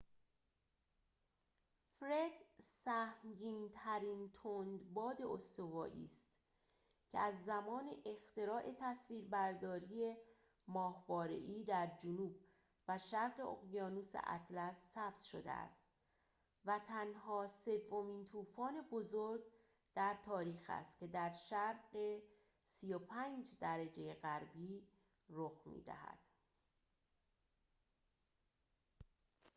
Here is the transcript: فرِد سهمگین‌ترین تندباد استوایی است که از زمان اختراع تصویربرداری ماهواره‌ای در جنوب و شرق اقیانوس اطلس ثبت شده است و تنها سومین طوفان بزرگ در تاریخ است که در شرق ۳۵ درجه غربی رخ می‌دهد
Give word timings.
فرِد 1.99 2.31
سهمگین‌ترین 2.61 4.31
تندباد 4.43 5.21
استوایی 5.21 6.03
است 6.05 6.21
که 7.09 7.19
از 7.19 7.45
زمان 7.45 7.91
اختراع 8.05 8.75
تصویربرداری 8.79 10.15
ماهواره‌ای 10.67 11.63
در 11.63 11.87
جنوب 12.03 12.35
و 12.87 12.97
شرق 12.97 13.39
اقیانوس 13.47 14.09
اطلس 14.23 14.75
ثبت 14.93 15.21
شده 15.21 15.51
است 15.51 15.81
و 16.65 16.79
تنها 16.79 17.47
سومین 17.47 18.25
طوفان 18.25 18.81
بزرگ 18.81 19.41
در 19.95 20.17
تاریخ 20.23 20.65
است 20.69 20.99
که 20.99 21.07
در 21.07 21.29
شرق 21.31 22.19
۳۵ 22.67 23.57
درجه 23.59 24.13
غربی 24.13 24.87
رخ 25.29 25.61
می‌دهد 25.67 26.19